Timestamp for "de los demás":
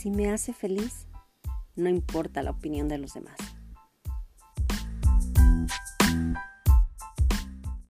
2.88-3.36